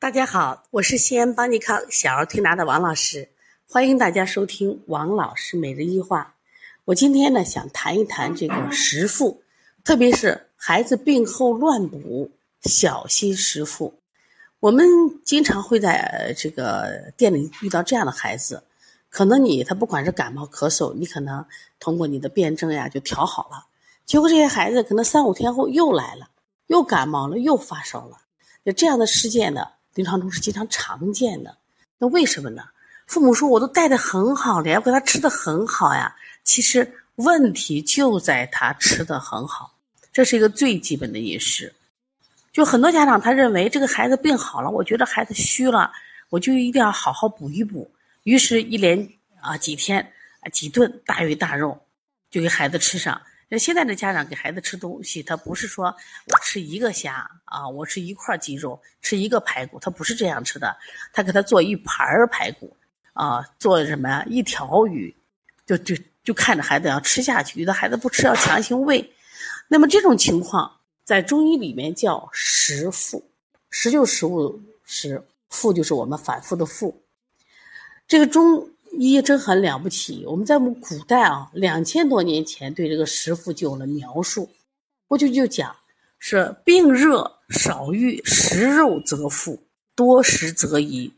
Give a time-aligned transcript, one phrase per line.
[0.00, 3.30] 大家好，我是西安邦尼康小儿推拿的王老师，
[3.68, 6.36] 欢迎大家收听王老师每日一话。
[6.84, 9.42] 我今天呢想谈一谈这个食腹，
[9.82, 12.30] 特别是孩子病后乱补，
[12.62, 13.98] 小心食腹。
[14.60, 14.86] 我们
[15.24, 18.62] 经常会在这个店里遇到这样的孩子，
[19.10, 21.44] 可能你他不管是感冒咳嗽，你可能
[21.80, 23.66] 通过你的辩证呀就调好了，
[24.06, 26.28] 结果这些孩子可能三五天后又来了，
[26.68, 28.18] 又感冒了，又发烧了，
[28.64, 29.66] 就这样的事件呢。
[29.98, 31.56] 临床中是经常常见的，
[31.98, 32.62] 那为什么呢？
[33.08, 36.14] 父母说我都带的很好了呀，我给他吃的很好呀。
[36.44, 39.74] 其实问题就在他吃的很好，
[40.12, 41.74] 这是一个最基本的饮食。
[42.52, 45.90] 就很多家长他认为这个孩子病好了，我觉得孩子虚了，
[46.28, 47.90] 我就一定要好好补一补。
[48.22, 51.76] 于是，一连啊几天啊几顿大鱼大肉
[52.30, 53.20] 就给孩子吃上。
[53.50, 60.76] 那现在的家长给孩子吃东西，他不是说我吃一个虾啊，我吃一块鸡肉，吃一个排骨，他不是这样吃的。
[61.14, 62.76] 他给他做一盘儿排骨，
[63.14, 64.22] 啊，做什么呀？
[64.28, 65.16] 一条鱼，
[65.64, 69.14] 就就就看着孩子要吃下去，有的孩子不吃要强行喂。
[69.66, 73.30] 那么这种情况在中医里面叫食腹，
[73.70, 77.02] 食就食物食，腹就是我们反复的腹。
[78.06, 78.70] 这个中。
[78.92, 84.50] 医真很了不起，我们在我们古代啊，两千多年前对这个食腹就有了描述。
[85.06, 85.74] 过去就讲
[86.18, 89.62] 是病热少欲，食肉则腹，
[89.94, 91.12] 多食则宜，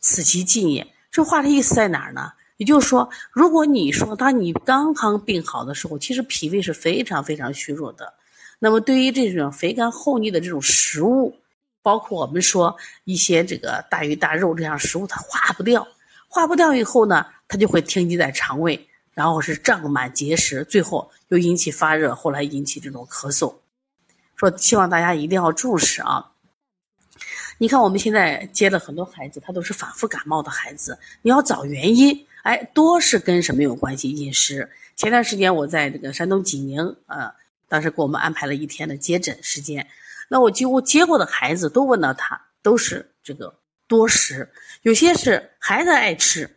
[0.00, 0.86] 此其进也。
[1.10, 2.32] 这话的意思在哪儿呢？
[2.56, 8.14] 也就是说，如果你说当你刚刚病好的时候，其实脾胃是非常非常虚弱的，
[8.58, 11.36] 那么对于这种肥甘厚腻的这种食物，
[11.82, 15.86] 包括我们说一些这个大鱼大肉这样食物，它化不掉。
[16.34, 23.54] 化不掉以后呢，它就会停积在肠胃，然后是胀满结石，最后又引起发热，后来引起这种咳嗽。
[24.36, 26.32] 说希望大家一定要重视啊！
[27.58, 34.10] 你看我们现在接了很多孩子，他都是反复感冒的孩子，你要找原因，哎，多是跟什么有关系？
[34.10, 34.70] 饮食。
[34.96, 37.30] 前段时间我在这个山东济宁，呃，
[37.68, 39.86] 当时给我们安排了一天的接诊时间，
[40.30, 43.54] 那我几乎接过的孩子都问到他，都是这个。
[43.92, 44.48] 多食，
[44.80, 46.56] 有些是孩子爱吃，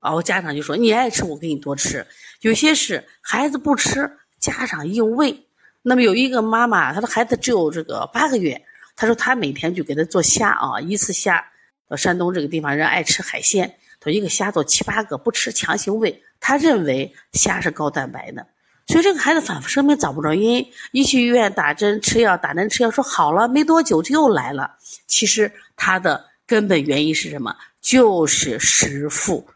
[0.00, 2.06] 啊，家长就说你爱吃，我给你多吃。
[2.42, 5.46] 有些是孩子不吃，家长硬喂。
[5.80, 11.42] 那么有一个妈妈，她的孩子只有这个八个月，她说她每天就给他做虾啊，一次虾。
[11.88, 16.22] 到山东这个地方人爱吃海鲜，她一个虾做七八个，不吃强行喂。
[16.38, 18.46] 他认为虾是高蛋白的，
[18.88, 24.76] 所以这个孩子反复生病找不着因，一去医院打针吃药，打针吃药说好了，没多久就又来了。
[25.06, 26.26] 其实他的。
[26.46, 27.56] 根本原因是什么？
[27.80, 29.46] 就是食腹，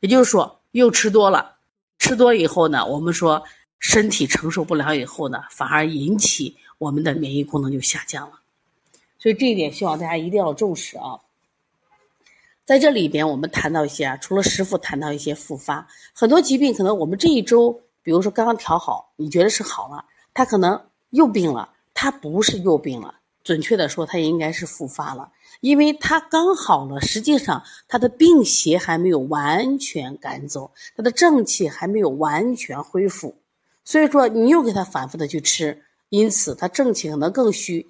[0.00, 1.56] 也就是说又吃多了，
[1.98, 3.42] 吃多以后呢，我们说
[3.78, 8.40] 身体承受不了以后呢，反而引起我们的免疫功能就下降了。
[9.18, 11.20] 所以这一点希望大家一定要重视啊。
[12.64, 20.04] 在这里边，我们谈到一些啊，除了食腹，谈到一些复发，很多疾病可能我们这一周，比如说刚刚调好，你觉得是好了，
[20.34, 20.78] 他可能
[21.10, 23.14] 又病了，他不是又病了，
[23.48, 25.32] 准确的说，他应该是复发了。
[25.62, 33.38] 因为他刚好了，实际上他的病邪还没有完全赶走，他的正气还没有完全恢复，
[33.86, 37.88] 所以说你又给他反复的去吃，因此他正气可能更虚，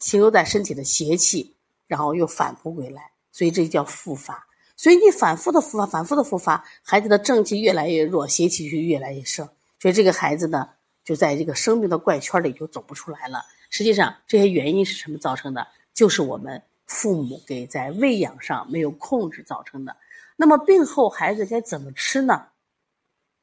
[0.00, 1.54] 停留在身体的邪气，
[1.86, 4.46] 然后又反扑回来，所以这叫复发。
[4.74, 9.46] 所以你反复的复发，反复的复发，孩子的正气越来越弱，邪气就越来越盛，
[9.78, 10.70] 所以这个孩子呢，
[11.04, 13.44] 就在这个生命的怪圈里就走不出来了。
[13.74, 15.66] 实际上这些原因是什么造成的？
[15.92, 16.62] 就是我们。
[16.86, 19.96] 父母给在喂养上没有控制造成的，
[20.36, 22.48] 那么病后孩子该怎么吃呢？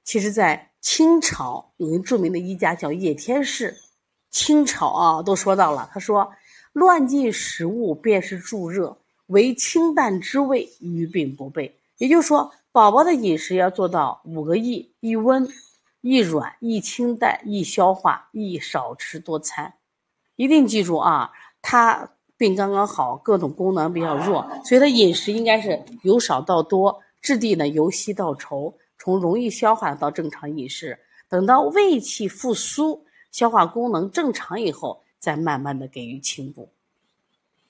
[0.03, 3.75] 其实，在清朝有一著名的医家叫叶天士，
[4.29, 6.31] 清朝啊都说到了，他说
[6.71, 15.49] ：“乱进食物便是助热，为清淡之味，于病不备。”也就是说，宝宝的饮食要做到五个易：易温、
[16.01, 19.73] 易软、易清淡、易消化、易少吃多餐。
[20.35, 21.31] 一定记住啊，
[21.61, 22.11] 他。
[22.37, 30.97] 病刚刚好，各种功能比较弱，所以他饮食应该是由少到多，质地呢由稀到稠，从容易消化到正常饮食。
[31.29, 36.69] 等到胃气复苏，消化功能正常以后，再慢慢的给予清补。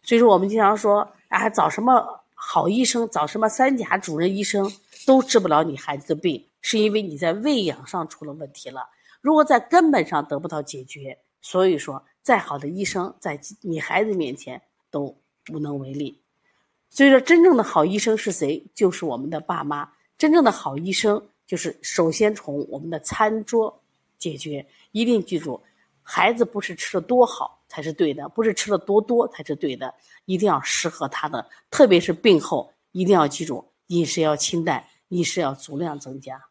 [0.03, 4.71] 所以说，我们经常说啊，找什么好医生，找什么三甲主任医生，
[5.06, 8.88] 都治不了你孩子的病，是因为你在喂养上出了问题了。
[9.19, 12.06] 如果在根本上得不到解决，所以说。
[12.21, 15.18] 再好的医生，在你孩子面前都
[15.51, 16.21] 无能为力。
[16.89, 18.65] 所以说，真正的好医生是谁？
[18.73, 19.89] 就是我们的爸妈。
[20.18, 23.81] 真正的好医生，就是首先从我们的餐桌
[24.19, 24.65] 解决。
[24.91, 25.59] 一定记住，
[26.03, 29.94] 孩子不是吃的多好才是对的，不是吃的多多才是对的，
[30.25, 31.50] 一定要适合他的。
[31.71, 36.50] 特别是病后，一定要记住饮食要清淡，饮食要足量增加。